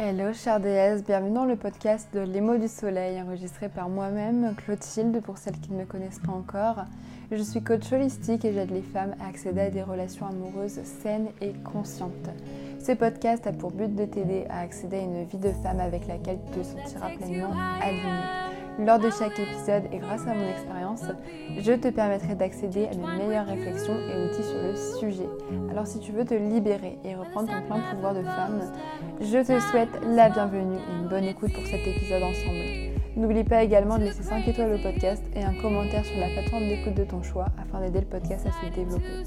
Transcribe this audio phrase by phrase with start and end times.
[0.00, 4.54] Hello chère déesse, bienvenue dans le podcast de Les mots du soleil enregistré par moi-même,
[4.54, 6.84] Clotilde, pour celles qui ne me connaissent pas encore.
[7.32, 11.30] Je suis coach holistique et j'aide les femmes à accéder à des relations amoureuses saines
[11.40, 12.30] et conscientes.
[12.78, 16.06] Ce podcast a pour but de t'aider à accéder à une vie de femme avec
[16.06, 17.52] laquelle tu te sentiras pleinement
[17.82, 18.47] alignée.
[18.78, 21.02] Lors de chaque épisode et grâce à mon expérience,
[21.58, 25.28] je te permettrai d'accéder à de meilleures réflexions et outils sur le sujet.
[25.68, 28.60] Alors si tu veux te libérer et reprendre ton plein pouvoir de femme,
[29.20, 32.94] je te souhaite la bienvenue et une bonne écoute pour cet épisode ensemble.
[33.16, 36.68] N'oublie pas également de laisser 5 étoiles au podcast et un commentaire sur la plateforme
[36.68, 39.24] d'écoute de ton choix afin d'aider le podcast à se développer.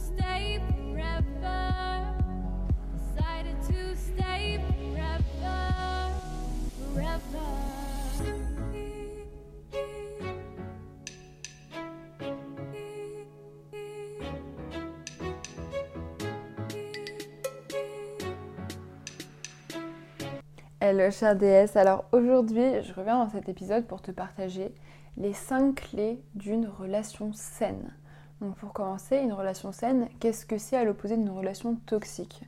[20.84, 24.74] Hello chère déesse, alors aujourd'hui je reviens dans cet épisode pour te partager
[25.16, 27.94] les 5 clés d'une relation saine.
[28.42, 32.42] Donc pour commencer, une relation saine, qu'est-ce que c'est à l'opposé d'une relation toxique?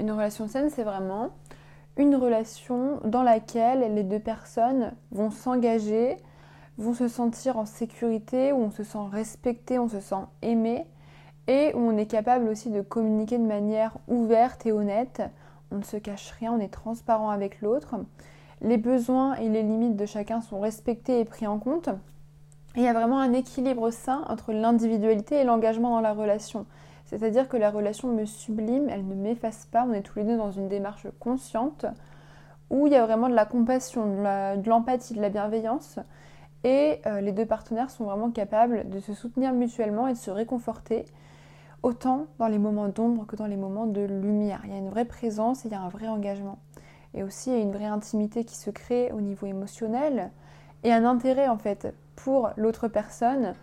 [0.00, 1.32] Une relation saine c'est vraiment
[1.98, 6.16] une relation dans laquelle les deux personnes vont s'engager,
[6.78, 10.86] vont se sentir en sécurité, où on se sent respecté, on se sent aimé
[11.46, 15.20] et où on est capable aussi de communiquer de manière ouverte et honnête
[15.70, 17.96] on ne se cache rien, on est transparent avec l'autre.
[18.60, 21.90] Les besoins et les limites de chacun sont respectés et pris en compte.
[22.76, 26.66] Il y a vraiment un équilibre sain entre l'individualité et l'engagement dans la relation.
[27.06, 30.36] C'est-à-dire que la relation me sublime, elle ne m'efface pas, on est tous les deux
[30.36, 31.86] dans une démarche consciente
[32.68, 35.98] où il y a vraiment de la compassion, de l'empathie, de, la bienveillance.
[36.64, 40.32] Et euh, les deux partenaires sont vraiment capables de se soutenir mutuellement et de se
[40.32, 41.04] réconforter
[41.86, 44.60] autant dans les moments d'ombre que dans les moments de lumière.
[44.64, 46.58] Il y a une vraie présence et il y a un vrai engagement.
[47.14, 50.32] Et aussi, il y a une vraie intimité qui se crée au niveau émotionnel
[50.82, 53.54] et un intérêt en fait pour l'autre personne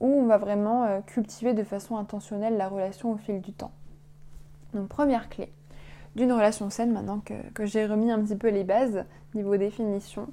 [0.00, 3.72] où on va vraiment euh, cultiver de façon intentionnelle la relation au fil du temps.
[4.72, 5.52] Donc première clé
[6.16, 10.28] d'une relation saine maintenant que, que j'ai remis un petit peu les bases niveau définition.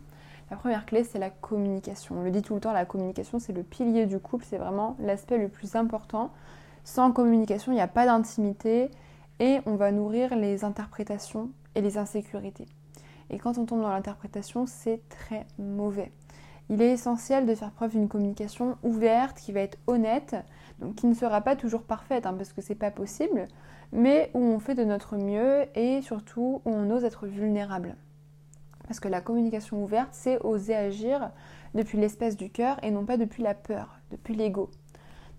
[0.49, 2.15] La première clé c'est la communication.
[2.19, 4.95] On le dit tout le temps, la communication c'est le pilier du couple, c'est vraiment
[4.99, 6.31] l'aspect le plus important
[6.83, 8.91] sans communication, il n'y a pas d'intimité
[9.39, 12.67] et on va nourrir les interprétations et les insécurités.
[13.29, 16.11] Et quand on tombe dans l'interprétation, c'est très mauvais.
[16.69, 20.35] Il est essentiel de faire preuve d'une communication ouverte, qui va être honnête,
[20.79, 23.47] donc qui ne sera pas toujours parfaite, hein, parce que c'est pas possible,
[23.91, 27.95] mais où on fait de notre mieux et surtout où on ose être vulnérable.
[28.87, 31.31] Parce que la communication ouverte, c'est oser agir
[31.73, 34.69] depuis l'espèce du cœur et non pas depuis la peur, depuis l'ego.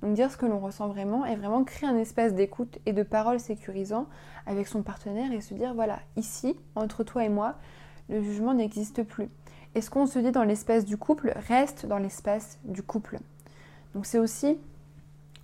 [0.05, 3.03] Donc dire ce que l'on ressent vraiment et vraiment créer un espace d'écoute et de
[3.03, 4.07] parole sécurisant
[4.45, 7.55] avec son partenaire et se dire voilà, ici, entre toi et moi,
[8.11, 9.31] le jugement n'existe plus.
[9.75, 13.19] Et ce qu'on se dit dans l'espace du couple reste dans l'espace du couple.
[13.95, 14.59] Donc c'est aussi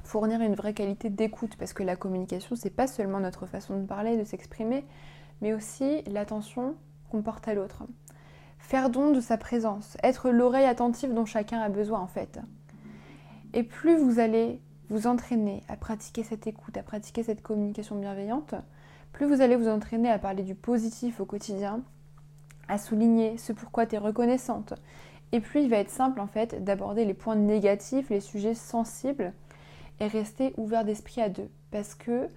[0.05, 3.87] fournir une vraie qualité d'écoute parce que la communication c'est pas seulement notre façon de
[3.87, 4.85] parler, de s'exprimer,
[5.41, 6.75] mais aussi l'attention
[7.11, 7.85] qu'on porte à l'autre.
[8.59, 12.41] Faire don de sa présence, être l'oreille attentive dont chacun a besoin en fait.
[13.53, 18.55] Et plus vous allez vous entraîner à pratiquer cette écoute, à pratiquer cette communication bienveillante,
[19.13, 21.83] plus vous allez vous entraîner à parler du positif au quotidien,
[22.69, 24.75] à souligner ce pourquoi tu es reconnaissante.
[25.33, 29.33] Et plus il va être simple en fait d'aborder les points négatifs, les sujets sensibles
[29.99, 31.49] et rester ouvert d'esprit à deux.
[31.71, 32.29] Parce que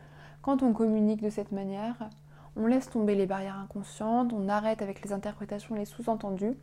[0.41, 2.09] quand on communique de cette manière,
[2.55, 6.53] on laisse tomber les barrières inconscientes, on arrête avec les interprétations, les sous-entendus,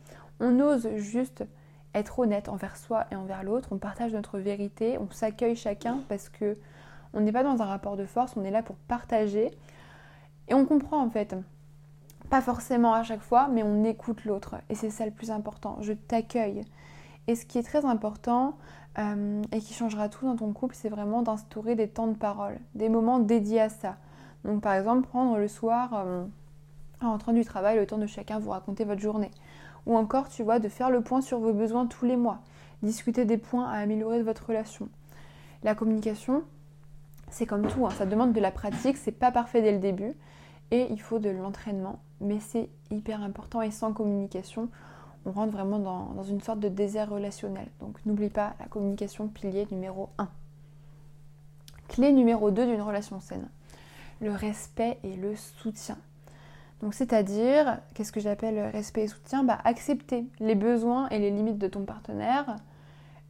[0.41, 1.45] on ose juste
[1.95, 6.29] être honnête envers soi et envers l'autre, on partage notre vérité, on s'accueille chacun parce
[6.29, 6.57] que
[7.13, 9.51] on n'est pas dans un rapport de force, on est là pour partager
[10.49, 11.35] et on comprend en fait.
[12.29, 15.79] Pas forcément à chaque fois, mais on écoute l'autre et c'est ça le plus important.
[15.81, 16.63] Je t'accueille.
[17.27, 18.57] Et ce qui est très important
[18.99, 22.59] euh, et qui changera tout dans ton couple, c'est vraiment d'instaurer des temps de parole,
[22.75, 23.97] des moments dédiés à ça.
[24.45, 26.25] Donc par exemple, prendre le soir, euh,
[27.03, 29.31] en rentrant du travail, le temps de chacun vous raconter votre journée
[29.87, 32.41] ou encore, tu vois, de faire le point sur vos besoins tous les mois,
[32.83, 34.89] discuter des points à améliorer de votre relation.
[35.63, 36.43] La communication,
[37.31, 40.15] c'est comme tout, hein, ça demande de la pratique, c'est pas parfait dès le début
[40.71, 44.69] et il faut de l'entraînement, mais c'est hyper important et sans communication,
[45.27, 47.69] on rentre vraiment dans, dans une sorte de désert relationnel.
[47.81, 50.29] Donc n'oublie pas la communication pilier numéro 1.
[51.89, 53.49] Clé numéro 2 d'une relation saine,
[54.21, 55.99] le respect et le soutien.
[56.83, 59.45] Donc c'est-à-dire, qu'est-ce que j'appelle respect et soutien?
[59.45, 62.57] Bah, Accepter les besoins et les limites de ton partenaire,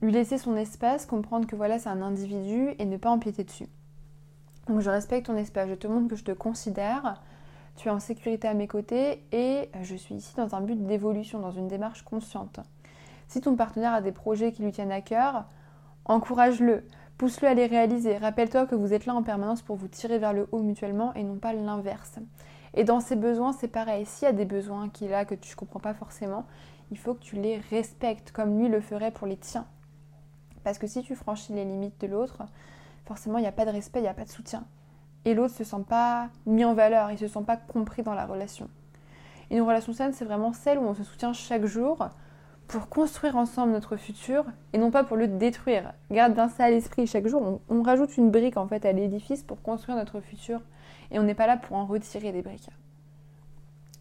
[0.03, 3.67] lui laisser son espace, comprendre que voilà c'est un individu et ne pas empiéter dessus.
[4.69, 7.21] Donc je respecte ton espace, je te montre que je te considère,
[7.77, 11.41] tu es en sécurité à mes côtés et je suis ici dans un but d'évolution,
[11.41, 12.61] dans une démarche consciente.
[13.27, 15.45] Si ton partenaire a des projets qui lui tiennent à cœur,
[16.05, 16.85] encourage-le,
[17.19, 18.17] pousse-le à les réaliser.
[18.17, 21.25] Rappelle-toi que vous êtes là en permanence pour vous tirer vers le haut mutuellement et
[21.25, 22.19] non pas l'inverse.
[22.75, 24.07] Et dans ses besoins, c'est pareil.
[24.07, 26.47] S'il y a des besoins qu'il a que tu ne comprends pas forcément,
[26.91, 29.67] il faut que tu les respectes comme lui le ferait pour les tiens.
[30.65, 32.43] Parce que si tu franchis les limites de l'autre,
[33.07, 34.65] forcément, il n'y a pas de respect, il n'y a pas de soutien.
[35.25, 38.03] Et l'autre ne se sent pas mis en valeur, il ne se sent pas compris
[38.03, 38.69] dans la relation.
[39.51, 42.09] Une relation saine, c'est vraiment celle où on se soutient chaque jour
[42.71, 45.93] pour construire ensemble notre futur et non pas pour le détruire.
[46.13, 47.09] Garde bien ça à l'esprit.
[47.09, 50.61] Chaque jour, on, rajoute une brique en fait à l'édifice pour construire notre futur
[51.11, 52.71] et on n'est pas là pour en retirer des briques.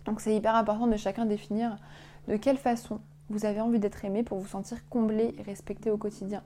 [0.05, 1.77] Donc c'est hyper important de chacun définir
[2.27, 2.99] de quelle façon
[3.31, 6.43] vous avez envie d'être aimé pour vous sentir comblé et respecté au quotidien.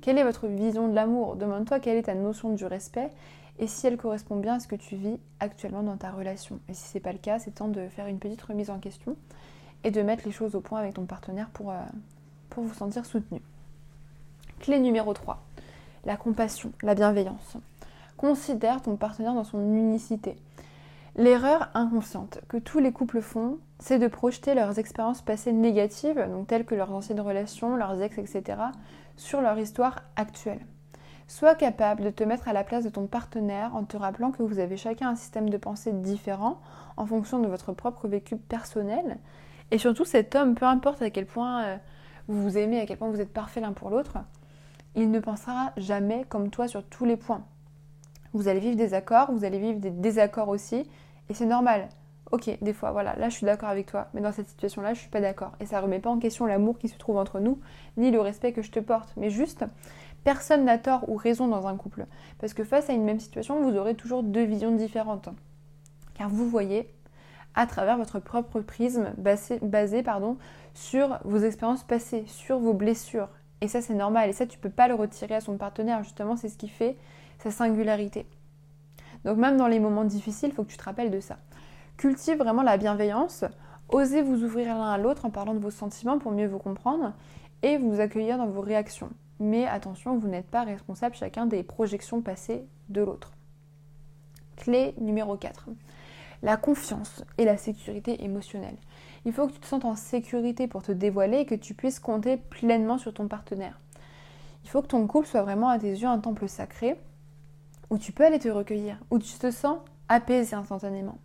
[0.00, 1.36] Quelle est votre vision de l'amour?
[1.36, 3.10] Demande-toi quelle est ta notion du respect
[3.58, 6.60] et si elle correspond bien à ce que tu vis actuellement dans ta relation.
[6.70, 8.78] Et si ce n'est pas le cas, c'est temps de faire une petite remise en
[8.78, 9.16] question
[9.84, 11.76] et de mettre les choses au point avec ton partenaire pour, euh,
[12.56, 13.40] vous sentir soutenu.
[14.58, 15.40] Clé numéro 3,
[16.04, 17.56] la compassion, la bienveillance.
[18.16, 20.34] Considère ton partenaire dans son unicité.
[21.14, 26.48] L'erreur inconsciente que tous les couples font, c'est de projeter leurs expériences passées négatives, donc
[26.48, 28.58] telles que leurs anciennes relations, leurs ex, etc.,
[29.16, 30.64] sur leur histoire actuelle.
[31.28, 34.42] Sois capable de te mettre à la place de ton partenaire en te rappelant que
[34.42, 36.60] vous avez chacun un système de pensée différent
[36.96, 39.18] en fonction de votre propre vécu personnel.
[39.70, 41.76] Et surtout, cet homme, peu importe à quel point euh,
[42.28, 44.18] vous vous aimez, à quel point vous êtes parfait l'un pour l'autre,
[44.94, 47.44] il ne pensera jamais comme toi sur tous les points.
[48.32, 50.88] Vous allez vivre des accords, vous allez vivre des désaccords aussi,
[51.28, 51.88] et c'est normal.
[52.30, 55.00] Ok, des fois, voilà, là je suis d'accord avec toi, mais dans cette situation-là, je
[55.00, 55.52] suis pas d'accord.
[55.60, 57.58] Et ça remet pas en question l'amour qui se trouve entre nous,
[57.96, 59.14] ni le respect que je te porte.
[59.16, 59.64] Mais juste,
[60.24, 62.06] personne n'a tort ou raison dans un couple.
[62.38, 65.30] Parce que face à une même situation, vous aurez toujours deux visions différentes.
[66.14, 66.92] Car vous voyez
[67.54, 70.36] à travers votre propre prisme basé, basé pardon,
[70.74, 73.28] sur vos expériences passées, sur vos blessures.
[73.60, 74.30] Et ça, c'est normal.
[74.30, 76.02] Et ça, tu peux pas le retirer à son partenaire.
[76.04, 76.96] Justement, c'est ce qui fait
[77.38, 78.26] sa singularité.
[79.24, 81.38] Donc même dans les moments difficiles, il faut que tu te rappelles de ça.
[81.96, 83.44] Cultive vraiment la bienveillance,
[83.88, 87.12] osez vous ouvrir l'un à l'autre en parlant de vos sentiments pour mieux vous comprendre
[87.62, 89.10] et vous accueillir dans vos réactions.
[89.40, 93.32] Mais attention, vous n'êtes pas responsable chacun des projections passées de l'autre.
[94.56, 95.68] Clé numéro 4.
[96.42, 98.76] La confiance et la sécurité émotionnelle.
[99.24, 101.98] Il faut que tu te sentes en sécurité pour te dévoiler et que tu puisses
[101.98, 103.80] compter pleinement sur ton partenaire.
[104.64, 106.98] Il faut que ton couple soit vraiment à tes yeux un temple sacré
[107.90, 111.18] où tu peux aller te recueillir, où tu te sens apaisé instantanément.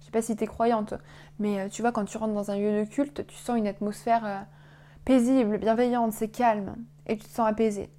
[0.00, 0.94] Je sais pas si tu es croyante,
[1.38, 3.66] mais euh, tu vois, quand tu rentres dans un lieu de culte, tu sens une
[3.66, 4.38] atmosphère euh,
[5.04, 6.76] paisible, bienveillante, c'est calme,
[7.06, 7.90] et tu te sens apaisé.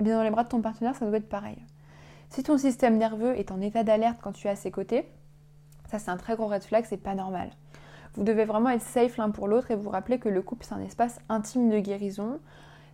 [0.00, 1.58] Bien dans les bras de ton partenaire, ça doit être pareil.
[2.30, 5.06] Si ton système nerveux est en état d'alerte quand tu es à ses côtés,
[5.92, 7.50] ça c'est un très gros red flag, c'est pas normal.
[8.14, 10.74] Vous devez vraiment être safe l'un pour l'autre et vous rappeler que le couple c'est
[10.74, 12.40] un espace intime de guérison,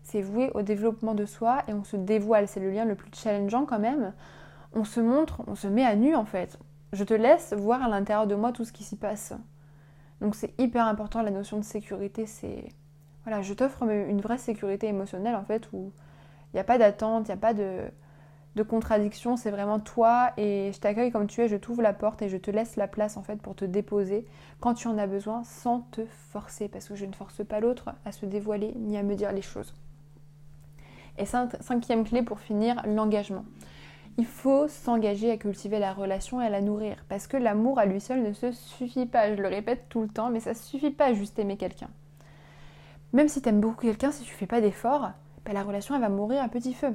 [0.03, 3.11] c'est voué au développement de soi et on se dévoile, c'est le lien le plus
[3.15, 4.13] challengeant quand même
[4.73, 6.59] on se montre, on se met à nu en fait.
[6.93, 9.35] Je te laisse voir à l'intérieur de moi tout ce qui s'y passe.
[10.21, 12.65] Donc c'est hyper important la notion de sécurité, c'est
[13.25, 15.93] voilà, je t'offre une vraie sécurité émotionnelle en fait où
[16.53, 17.83] il n'y a pas d'attente, il n'y a pas de,
[18.63, 22.29] contradiction, c'est vraiment toi et je t'accueille comme tu es, je t'ouvre la porte et
[22.29, 24.27] je te laisse la place en fait pour te déposer
[24.61, 27.91] quand tu en as besoin sans te forcer parce que je ne force pas l'autre
[28.05, 29.75] à se dévoiler ni à me dire les choses.
[31.19, 33.45] Et cinquième clé pour finir, l'engagement
[34.19, 37.05] il faut s'engager à cultiver la relation et à la nourrir.
[37.09, 39.35] Parce que l'amour à lui seul ne se suffit pas.
[39.35, 41.89] Je le répète tout le temps, mais ça suffit pas juste aimer quelqu'un.
[43.13, 45.13] Même si tu aimes beaucoup quelqu'un, si tu fais pas d'efforts,
[45.45, 46.95] ben, la relation elle va mourir à petit feu.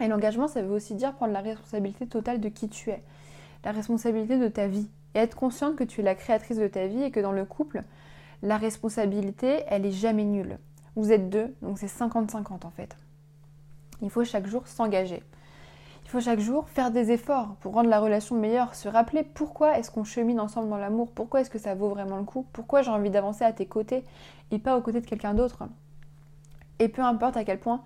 [0.00, 3.02] Et l'engagement, ça veut aussi dire prendre la responsabilité totale de qui tu es,
[3.64, 6.86] la responsabilité de ta vie, et être consciente que tu es la créatrice de ta
[6.86, 7.82] vie et que dans le couple,
[8.42, 10.58] la responsabilité, elle est jamais nulle.
[10.94, 12.96] Vous êtes deux, donc c'est 50-50 en fait.
[14.02, 15.22] Il faut chaque jour s'engager.
[16.04, 19.78] Il faut chaque jour faire des efforts pour rendre la relation meilleure, se rappeler pourquoi
[19.78, 22.82] est-ce qu'on chemine ensemble dans l'amour, pourquoi est-ce que ça vaut vraiment le coup, pourquoi
[22.82, 24.04] j'ai envie d'avancer à tes côtés
[24.50, 25.64] et pas aux côtés de quelqu'un d'autre.
[26.78, 27.82] Et peu importe à quel point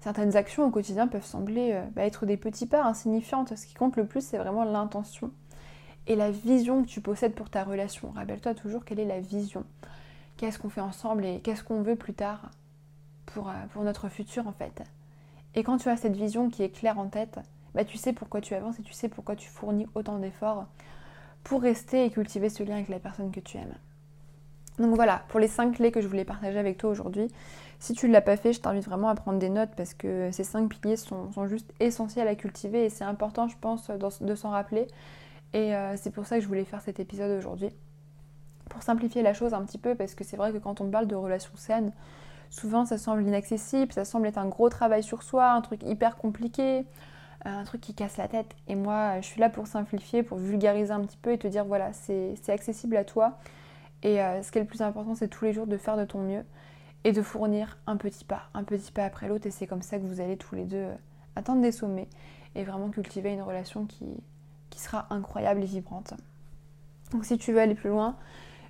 [0.00, 3.74] certaines actions au quotidien peuvent sembler euh, bah, être des petits pas insignifiantes, ce qui
[3.74, 5.30] compte le plus c'est vraiment l'intention
[6.06, 8.10] et la vision que tu possèdes pour ta relation.
[8.12, 9.64] Rappelle-toi toujours quelle est la vision,
[10.36, 12.50] qu'est-ce qu'on fait ensemble et qu'est-ce qu'on veut plus tard
[13.26, 14.82] pour, euh, pour notre futur en fait.
[15.54, 17.38] Et quand tu as cette vision qui est claire en tête,
[17.74, 20.66] bah, tu sais pourquoi tu avances et tu sais pourquoi tu fournis autant d'efforts
[21.44, 23.74] pour rester et cultiver ce lien avec la personne que tu aimes.
[24.78, 27.28] Donc voilà, pour les 5 clés que je voulais partager avec toi aujourd'hui.
[27.80, 30.30] Si tu ne l'as pas fait, je t'invite vraiment à prendre des notes parce que
[30.32, 34.50] ces 5 piliers sont, juste essentiels à cultiver et c'est important, je pense, de s'en
[34.50, 34.86] rappeler
[35.52, 37.70] Et euh, c'est pour ça que je voulais faire cet épisode aujourd'hui.
[38.68, 41.06] Pour simplifier la chose un petit peu, parce que c'est vrai que quand on parle
[41.06, 41.92] de relations saines,
[42.50, 46.16] souvent ça semble inaccessible, ça semble être un gros travail sur soi, un truc hyper
[46.16, 46.84] compliqué,
[47.44, 48.54] un truc qui casse la tête.
[48.66, 51.64] Et moi, je suis là pour simplifier, pour vulgariser un petit peu et te dire
[51.64, 53.38] voilà, c'est accessible à toi.
[54.02, 56.04] Et euh, ce qui est le plus important, c'est tous les jours de faire de
[56.04, 56.44] ton mieux
[57.04, 59.46] et de fournir un petit pas, un petit pas après l'autre.
[59.46, 60.94] Et c'est comme ça que vous allez tous les deux euh,
[61.36, 62.08] atteindre des sommets
[62.54, 64.06] et vraiment cultiver une relation qui,
[64.70, 66.14] qui sera incroyable et vibrante.
[67.12, 68.16] Donc si tu veux aller plus loin,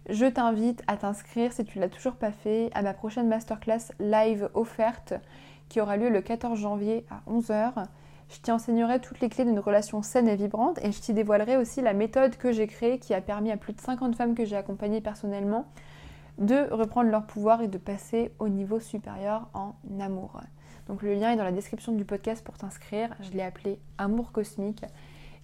[0.08, 3.92] je t'invite à t'inscrire si tu ne l'as toujours pas fait à ma prochaine masterclass
[4.00, 5.14] live offerte
[5.68, 7.86] qui aura lieu le 14 janvier à 11h.
[8.28, 11.56] Je t'y enseignerai toutes les clés d'une relation saine et vibrante et je t'y dévoilerai
[11.56, 14.44] aussi la méthode que j'ai créée qui a permis à plus de 50 femmes que
[14.44, 15.66] j'ai accompagnées personnellement
[16.36, 20.40] de reprendre leur pouvoir et de passer au niveau supérieur en amour.
[20.88, 23.14] Donc le lien est dans la description du podcast pour t'inscrire.
[23.20, 24.84] Je l'ai appelé Amour cosmique.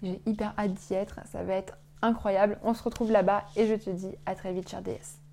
[0.02, 1.20] J'ai hyper hâte d'y être.
[1.26, 2.58] Ça va être incroyable.
[2.62, 5.23] On se retrouve là-bas et je te dis à très vite, cher DS.